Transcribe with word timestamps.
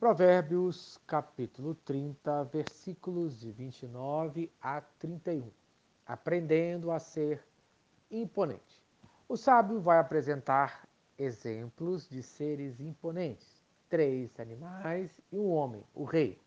Provérbios, 0.00 0.98
capítulo 1.06 1.74
30, 1.74 2.44
versículos 2.44 3.38
de 3.38 3.52
29 3.52 4.50
a 4.58 4.80
31. 4.80 5.50
Aprendendo 6.06 6.90
a 6.90 6.98
ser 6.98 7.46
imponente. 8.10 8.82
O 9.28 9.36
sábio 9.36 9.78
vai 9.78 9.98
apresentar 9.98 10.88
exemplos 11.18 12.08
de 12.08 12.22
seres 12.22 12.80
imponentes: 12.80 13.62
três 13.90 14.40
animais 14.40 15.10
e 15.30 15.38
um 15.38 15.50
homem, 15.50 15.84
o 15.94 16.04
rei, 16.04 16.40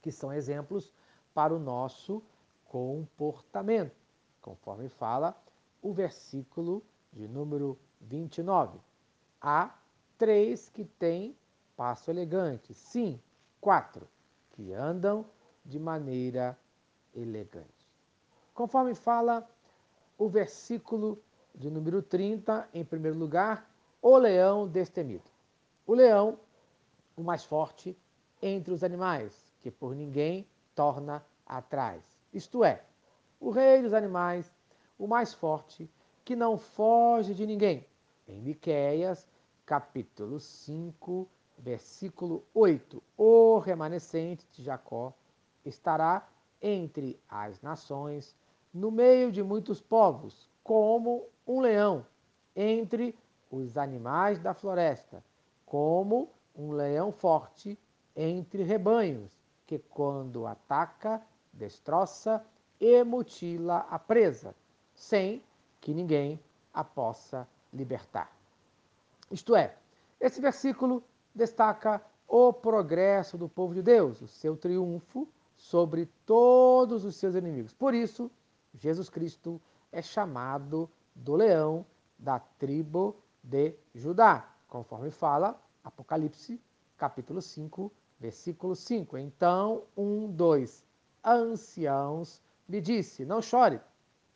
que 0.00 0.10
são 0.10 0.32
exemplos 0.32 0.90
para 1.34 1.54
o 1.54 1.58
nosso 1.58 2.22
comportamento, 2.64 3.94
conforme 4.40 4.88
fala 4.88 5.38
o 5.82 5.92
versículo 5.92 6.82
de 7.12 7.28
número 7.28 7.78
29. 8.00 8.78
Há 9.38 9.78
três 10.16 10.70
que 10.70 10.86
têm 10.86 11.36
passo 11.80 12.10
elegante. 12.10 12.74
Sim, 12.74 13.18
quatro 13.58 14.06
que 14.50 14.70
andam 14.74 15.24
de 15.64 15.78
maneira 15.78 16.54
elegante. 17.14 17.88
Conforme 18.52 18.94
fala 18.94 19.48
o 20.18 20.28
versículo 20.28 21.18
de 21.54 21.70
número 21.70 22.02
30, 22.02 22.68
em 22.74 22.84
primeiro 22.84 23.16
lugar, 23.16 23.66
o 24.02 24.14
leão 24.18 24.68
destemido. 24.68 25.24
O 25.86 25.94
leão, 25.94 26.38
o 27.16 27.22
mais 27.22 27.46
forte 27.46 27.96
entre 28.42 28.74
os 28.74 28.84
animais, 28.84 29.50
que 29.62 29.70
por 29.70 29.94
ninguém 29.94 30.46
torna 30.74 31.24
atrás. 31.46 32.02
Isto 32.30 32.62
é, 32.62 32.84
o 33.40 33.48
rei 33.48 33.80
dos 33.80 33.94
animais, 33.94 34.52
o 34.98 35.06
mais 35.06 35.32
forte, 35.32 35.90
que 36.26 36.36
não 36.36 36.58
foge 36.58 37.32
de 37.32 37.46
ninguém. 37.46 37.86
Em 38.28 38.38
Miqueias, 38.38 39.26
capítulo 39.64 40.38
5, 40.38 41.26
versículo 41.60 42.44
8: 42.54 43.02
O 43.16 43.58
remanescente 43.58 44.46
de 44.52 44.62
Jacó 44.62 45.12
estará 45.64 46.26
entre 46.60 47.18
as 47.28 47.60
nações, 47.60 48.34
no 48.72 48.90
meio 48.90 49.30
de 49.30 49.42
muitos 49.42 49.80
povos, 49.80 50.48
como 50.62 51.26
um 51.46 51.60
leão 51.60 52.04
entre 52.54 53.16
os 53.50 53.76
animais 53.76 54.38
da 54.38 54.54
floresta, 54.54 55.22
como 55.66 56.30
um 56.54 56.72
leão 56.72 57.12
forte 57.12 57.78
entre 58.14 58.62
rebanhos, 58.62 59.30
que 59.66 59.78
quando 59.78 60.46
ataca, 60.46 61.22
destroça 61.52 62.44
e 62.78 63.02
mutila 63.04 63.86
a 63.90 63.98
presa, 63.98 64.54
sem 64.94 65.42
que 65.80 65.92
ninguém 65.92 66.40
a 66.72 66.84
possa 66.84 67.46
libertar. 67.72 68.30
Isto 69.30 69.54
é, 69.54 69.74
esse 70.20 70.40
versículo 70.40 71.02
destaca 71.34 72.02
o 72.26 72.52
progresso 72.52 73.36
do 73.36 73.48
povo 73.48 73.74
de 73.74 73.82
Deus, 73.82 74.20
o 74.22 74.28
seu 74.28 74.56
triunfo 74.56 75.28
sobre 75.56 76.06
todos 76.24 77.04
os 77.04 77.16
seus 77.16 77.34
inimigos. 77.34 77.72
Por 77.72 77.92
isso, 77.94 78.30
Jesus 78.74 79.10
Cristo 79.10 79.60
é 79.92 80.00
chamado 80.00 80.88
do 81.14 81.34
leão 81.34 81.84
da 82.18 82.38
tribo 82.38 83.16
de 83.42 83.74
Judá, 83.94 84.48
conforme 84.68 85.10
fala 85.10 85.60
Apocalipse, 85.82 86.60
capítulo 86.96 87.42
5, 87.42 87.90
versículo 88.18 88.76
5. 88.76 89.18
Então, 89.18 89.82
um 89.96 90.30
dos 90.30 90.84
anciãos 91.24 92.40
me 92.68 92.80
disse: 92.80 93.24
Não 93.24 93.42
chore, 93.42 93.80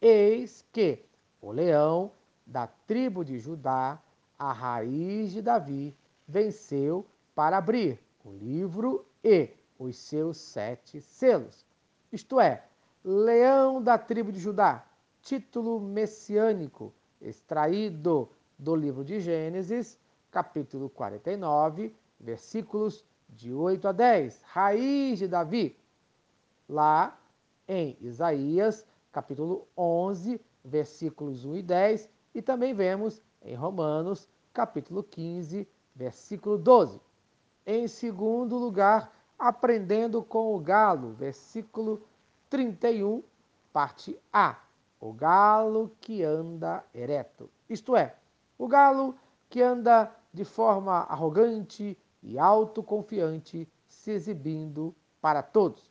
eis 0.00 0.64
que 0.72 1.04
o 1.40 1.50
leão 1.50 2.12
da 2.46 2.66
tribo 2.66 3.24
de 3.24 3.38
Judá, 3.38 4.00
a 4.38 4.52
raiz 4.52 5.32
de 5.32 5.42
Davi, 5.42 5.96
venceu 6.28 7.06
para 7.34 7.56
abrir 7.56 7.98
o 8.22 8.30
livro 8.30 9.06
e 9.24 9.50
os 9.78 9.96
seus 9.96 10.36
sete 10.36 11.00
selos. 11.00 11.64
Isto 12.12 12.38
é, 12.38 12.64
leão 13.02 13.82
da 13.82 13.96
tribo 13.96 14.30
de 14.30 14.38
Judá, 14.38 14.84
título 15.22 15.80
messiânico 15.80 16.92
extraído 17.20 18.28
do 18.58 18.76
livro 18.76 19.04
de 19.04 19.20
Gênesis, 19.20 19.98
capítulo 20.30 20.90
49, 20.90 21.94
versículos 22.20 23.04
de 23.28 23.52
8 23.52 23.88
a 23.88 23.92
10, 23.92 24.42
raiz 24.42 25.18
de 25.18 25.28
Davi. 25.28 25.76
Lá 26.68 27.18
em 27.66 27.96
Isaías, 28.00 28.84
capítulo 29.12 29.66
11, 29.76 30.40
versículos 30.64 31.44
1 31.44 31.56
e 31.56 31.62
10, 31.62 32.08
e 32.34 32.42
também 32.42 32.74
vemos 32.74 33.22
em 33.42 33.54
Romanos, 33.54 34.28
capítulo 34.52 35.02
15, 35.02 35.68
versículo 35.98 36.56
12. 36.56 37.00
Em 37.66 37.88
segundo 37.88 38.56
lugar, 38.56 39.12
aprendendo 39.36 40.22
com 40.22 40.54
o 40.54 40.60
galo, 40.60 41.12
versículo 41.14 42.00
31, 42.48 43.22
parte 43.72 44.16
A. 44.32 44.56
O 45.00 45.12
galo 45.12 45.90
que 46.00 46.22
anda 46.22 46.84
ereto. 46.94 47.50
Isto 47.68 47.96
é, 47.96 48.14
o 48.56 48.68
galo 48.68 49.16
que 49.50 49.60
anda 49.60 50.14
de 50.32 50.44
forma 50.44 51.00
arrogante 51.00 51.98
e 52.22 52.38
autoconfiante, 52.38 53.68
se 53.88 54.12
exibindo 54.12 54.94
para 55.20 55.42
todos. 55.42 55.90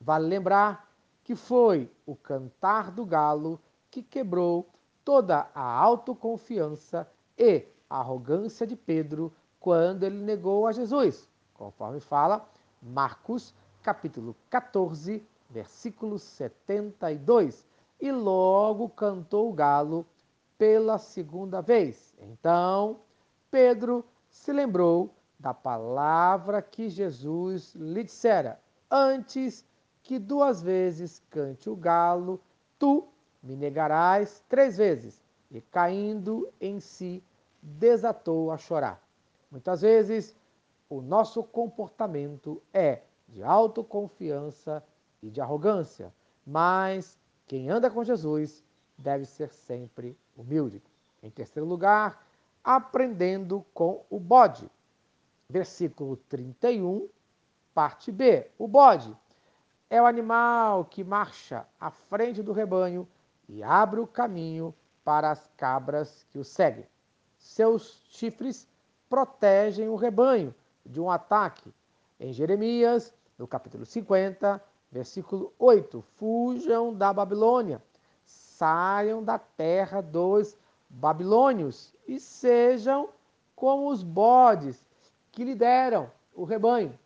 Vale 0.00 0.26
lembrar 0.26 0.90
que 1.24 1.34
foi 1.34 1.90
o 2.04 2.14
cantar 2.14 2.90
do 2.90 3.06
galo 3.06 3.60
que 3.90 4.02
quebrou 4.02 4.68
toda 5.04 5.48
a 5.54 5.62
autoconfiança 5.62 7.08
e 7.38 7.66
a 7.92 7.98
arrogância 7.98 8.66
de 8.66 8.74
Pedro 8.74 9.30
quando 9.60 10.02
ele 10.04 10.16
negou 10.16 10.66
a 10.66 10.72
Jesus, 10.72 11.28
conforme 11.52 12.00
fala 12.00 12.48
Marcos, 12.82 13.54
capítulo 13.82 14.34
14, 14.48 15.22
versículo 15.50 16.18
72. 16.18 17.66
E 18.00 18.10
logo 18.10 18.88
cantou 18.88 19.50
o 19.50 19.52
galo 19.52 20.06
pela 20.56 20.96
segunda 20.96 21.60
vez. 21.60 22.14
Então, 22.18 23.00
Pedro 23.50 24.02
se 24.30 24.52
lembrou 24.52 25.14
da 25.38 25.52
palavra 25.52 26.62
que 26.62 26.88
Jesus 26.88 27.74
lhe 27.74 28.04
dissera: 28.04 28.58
Antes 28.90 29.66
que 30.02 30.18
duas 30.18 30.62
vezes 30.62 31.22
cante 31.28 31.68
o 31.68 31.76
galo, 31.76 32.40
tu 32.78 33.06
me 33.42 33.54
negarás 33.54 34.42
três 34.48 34.78
vezes. 34.78 35.22
E 35.50 35.60
caindo 35.60 36.48
em 36.58 36.80
si, 36.80 37.22
desatou 37.62 38.50
a 38.50 38.58
chorar. 38.58 39.00
Muitas 39.50 39.82
vezes, 39.82 40.34
o 40.88 41.00
nosso 41.00 41.44
comportamento 41.44 42.60
é 42.72 43.02
de 43.28 43.42
autoconfiança 43.42 44.84
e 45.22 45.30
de 45.30 45.40
arrogância, 45.40 46.12
mas 46.44 47.18
quem 47.46 47.70
anda 47.70 47.88
com 47.88 48.02
Jesus 48.02 48.64
deve 48.98 49.24
ser 49.24 49.52
sempre 49.52 50.18
humilde. 50.36 50.82
Em 51.22 51.30
terceiro 51.30 51.66
lugar, 51.66 52.26
aprendendo 52.64 53.64
com 53.72 54.04
o 54.10 54.18
bode. 54.18 54.68
Versículo 55.48 56.16
31, 56.16 57.08
parte 57.72 58.10
B. 58.10 58.50
O 58.58 58.66
bode 58.66 59.16
é 59.88 60.00
o 60.00 60.06
animal 60.06 60.84
que 60.86 61.04
marcha 61.04 61.66
à 61.78 61.90
frente 61.90 62.42
do 62.42 62.52
rebanho 62.52 63.06
e 63.48 63.62
abre 63.62 64.00
o 64.00 64.06
caminho 64.06 64.74
para 65.04 65.30
as 65.30 65.46
cabras 65.56 66.26
que 66.32 66.38
o 66.38 66.44
seguem. 66.44 66.86
Seus 67.42 68.00
chifres 68.08 68.68
protegem 69.10 69.88
o 69.88 69.96
rebanho 69.96 70.54
de 70.86 71.00
um 71.00 71.10
ataque. 71.10 71.74
Em 72.18 72.32
Jeremias, 72.32 73.12
no 73.36 73.46
capítulo 73.46 73.84
50, 73.84 74.62
versículo 74.90 75.52
8: 75.58 76.00
Fujam 76.16 76.94
da 76.94 77.12
Babilônia, 77.12 77.82
saiam 78.24 79.22
da 79.22 79.38
terra 79.38 80.00
dos 80.00 80.56
babilônios 80.88 81.92
e 82.06 82.20
sejam 82.20 83.08
como 83.56 83.90
os 83.90 84.02
bodes 84.02 84.82
que 85.32 85.44
lideram 85.44 86.10
o 86.32 86.44
rebanho. 86.44 86.96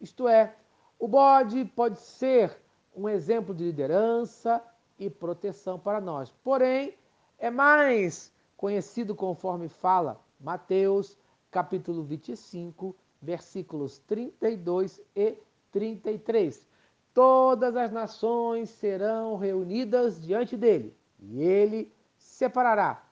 Isto 0.00 0.26
é, 0.26 0.54
o 0.98 1.06
bode 1.06 1.64
pode 1.64 2.00
ser 2.00 2.60
um 2.94 3.08
exemplo 3.08 3.54
de 3.54 3.64
liderança 3.64 4.62
e 4.98 5.08
proteção 5.08 5.78
para 5.78 6.00
nós. 6.00 6.30
Porém, 6.42 6.94
é 7.38 7.48
mais 7.48 8.33
conhecido 8.56 9.14
conforme 9.14 9.68
fala 9.68 10.20
Mateus, 10.40 11.16
capítulo 11.50 12.02
25, 12.02 12.94
versículos 13.20 13.98
32 14.00 15.00
e 15.14 15.36
33. 15.72 16.66
Todas 17.12 17.76
as 17.76 17.92
nações 17.92 18.70
serão 18.70 19.36
reunidas 19.36 20.20
diante 20.20 20.56
dele, 20.56 20.96
e 21.20 21.40
ele 21.42 21.92
separará 22.16 23.04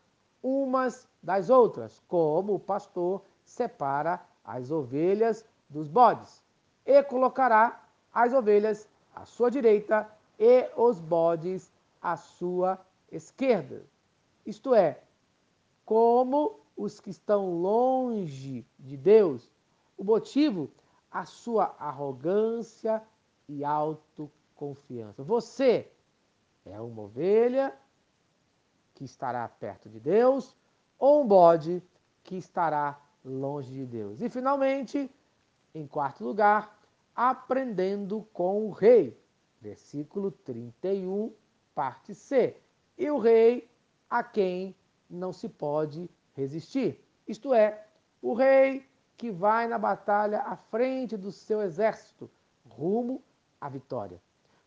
umas 0.42 1.08
das 1.22 1.50
outras, 1.50 2.02
como 2.08 2.54
o 2.54 2.58
pastor 2.58 3.22
separa 3.44 4.20
as 4.44 4.70
ovelhas 4.70 5.44
dos 5.68 5.86
bodes, 5.86 6.42
e 6.84 7.02
colocará 7.04 7.80
as 8.12 8.32
ovelhas 8.32 8.88
à 9.14 9.24
sua 9.24 9.50
direita 9.50 10.10
e 10.38 10.68
os 10.76 10.98
bodes 10.98 11.70
à 12.00 12.16
sua 12.16 12.80
esquerda. 13.10 13.84
Isto 14.44 14.74
é, 14.74 15.00
como 15.84 16.60
os 16.76 17.00
que 17.00 17.10
estão 17.10 17.60
longe 17.60 18.66
de 18.78 18.96
Deus. 18.96 19.50
O 19.96 20.04
motivo 20.04 20.70
a 21.12 21.26
sua 21.26 21.74
arrogância 21.78 23.02
e 23.46 23.62
autoconfiança. 23.64 25.22
Você 25.22 25.90
é 26.64 26.80
uma 26.80 27.02
ovelha 27.02 27.76
que 28.94 29.04
estará 29.04 29.46
perto 29.46 29.90
de 29.90 30.00
Deus 30.00 30.56
ou 30.98 31.22
um 31.22 31.26
bode 31.26 31.82
que 32.22 32.36
estará 32.36 32.98
longe 33.24 33.70
de 33.70 33.84
Deus. 33.84 34.22
E 34.22 34.28
finalmente, 34.30 35.10
em 35.74 35.86
quarto 35.86 36.24
lugar, 36.24 36.80
aprendendo 37.14 38.26
com 38.32 38.66
o 38.66 38.70
rei. 38.70 39.20
Versículo 39.60 40.30
31, 40.30 41.32
parte 41.74 42.14
C. 42.14 42.56
E 42.96 43.10
o 43.10 43.18
rei 43.18 43.70
a 44.08 44.22
quem 44.22 44.74
não 45.14 45.32
se 45.32 45.48
pode 45.48 46.08
resistir. 46.34 47.02
Isto 47.26 47.52
é, 47.54 47.86
o 48.20 48.34
rei 48.34 48.86
que 49.16 49.30
vai 49.30 49.68
na 49.68 49.78
batalha 49.78 50.40
à 50.42 50.56
frente 50.56 51.16
do 51.16 51.30
seu 51.30 51.62
exército, 51.62 52.30
rumo 52.68 53.22
à 53.60 53.68
vitória. 53.68 54.20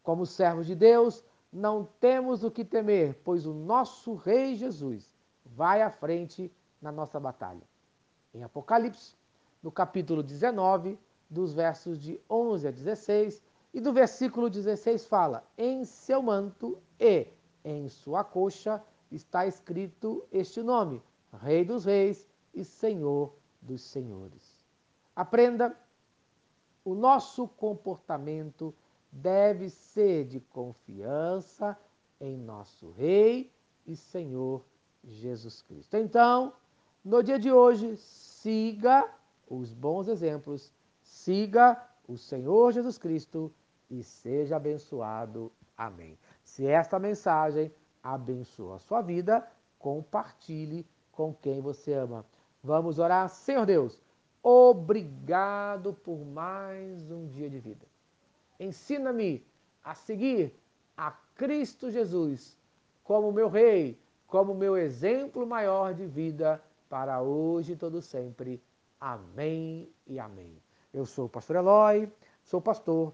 Como 0.03 0.25
servos 0.25 0.67
de 0.67 0.75
Deus, 0.75 1.23
não 1.51 1.87
temos 1.99 2.43
o 2.43 2.51
que 2.51 2.63
temer, 2.63 3.19
pois 3.23 3.45
o 3.45 3.53
nosso 3.53 4.13
Rei 4.13 4.55
Jesus 4.55 5.09
vai 5.45 5.81
à 5.81 5.89
frente 5.89 6.51
na 6.81 6.91
nossa 6.91 7.19
batalha. 7.19 7.63
Em 8.33 8.43
Apocalipse, 8.43 9.15
no 9.63 9.71
capítulo 9.71 10.21
19, 10.21 10.99
dos 11.29 11.53
versos 11.53 11.99
de 11.99 12.19
11 12.29 12.67
a 12.67 12.71
16, 12.71 13.41
e 13.73 13.79
do 13.81 13.91
versículo 13.91 14.49
16 14.49 15.05
fala: 15.05 15.43
Em 15.57 15.83
seu 15.85 16.21
manto 16.21 16.77
e 16.99 17.27
em 17.63 17.89
sua 17.89 18.23
coxa 18.23 18.81
está 19.15 19.47
escrito 19.47 20.27
este 20.31 20.61
nome: 20.61 21.01
Rei 21.41 21.63
dos 21.63 21.85
Reis 21.85 22.27
e 22.53 22.63
Senhor 22.63 23.33
dos 23.61 23.81
Senhores. 23.81 24.65
Aprenda, 25.15 25.77
o 26.83 26.93
nosso 26.93 27.47
comportamento 27.47 28.75
deve 29.11 29.69
ser 29.69 30.25
de 30.25 30.39
confiança 30.39 31.77
em 32.19 32.37
nosso 32.37 32.91
Rei 32.91 33.51
e 33.85 33.95
Senhor 33.95 34.63
Jesus 35.03 35.61
Cristo. 35.61 35.95
Então, 35.95 36.53
no 37.03 37.23
dia 37.23 37.39
de 37.39 37.51
hoje, 37.51 37.95
siga 37.97 39.09
os 39.47 39.73
bons 39.73 40.07
exemplos, 40.07 40.73
siga 41.01 41.81
o 42.07 42.17
Senhor 42.17 42.71
Jesus 42.73 42.97
Cristo 42.97 43.53
e 43.89 44.03
seja 44.03 44.57
abençoado. 44.57 45.51
Amém. 45.77 46.17
Se 46.43 46.65
esta 46.65 46.99
mensagem 46.99 47.71
abençoa 48.05 48.75
a 48.75 48.79
sua 48.79 49.01
vida, 49.01 49.45
compartilhe 49.79 50.85
com 51.11 51.33
quem 51.33 51.59
você 51.59 51.93
ama. 51.93 52.23
Vamos 52.63 52.99
orar. 52.99 53.27
Senhor 53.29 53.65
Deus, 53.65 53.99
obrigado 54.43 55.91
por 55.91 56.23
mais 56.23 57.09
um 57.09 57.27
dia 57.27 57.49
de 57.49 57.59
vida. 57.59 57.85
Ensina-me 58.59 59.43
a 59.83 59.95
seguir 59.95 60.53
a 60.95 61.11
Cristo 61.35 61.89
Jesus 61.89 62.55
como 63.03 63.31
meu 63.31 63.49
Rei, 63.49 63.99
como 64.27 64.53
meu 64.53 64.77
exemplo 64.77 65.45
maior 65.45 65.93
de 65.93 66.05
vida 66.05 66.61
para 66.87 67.21
hoje 67.21 67.73
e 67.73 67.75
todo 67.75 68.01
sempre. 68.01 68.61
Amém 68.99 69.89
e 70.05 70.19
amém. 70.19 70.55
Eu 70.93 71.05
sou 71.05 71.25
o 71.25 71.29
pastor 71.29 71.57
Eloy, 71.57 72.09
sou 72.43 72.61
pastor 72.61 73.13